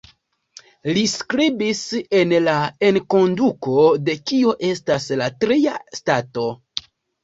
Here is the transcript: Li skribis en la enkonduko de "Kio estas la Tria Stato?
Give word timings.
Li 0.95 1.03
skribis 1.11 1.83
en 2.21 2.35
la 2.47 2.57
enkonduko 2.89 3.87
de 4.09 4.19
"Kio 4.27 4.59
estas 4.75 5.11
la 5.25 5.33
Tria 5.43 5.81
Stato? 6.05 6.53